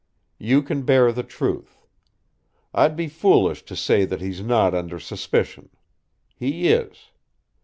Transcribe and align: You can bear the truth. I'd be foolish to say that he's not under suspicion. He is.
You 0.39 0.63
can 0.63 0.81
bear 0.81 1.11
the 1.11 1.21
truth. 1.21 1.85
I'd 2.73 2.95
be 2.95 3.07
foolish 3.07 3.61
to 3.65 3.75
say 3.75 4.03
that 4.03 4.19
he's 4.19 4.41
not 4.41 4.73
under 4.73 4.99
suspicion. 4.99 5.69
He 6.35 6.69
is. 6.69 7.11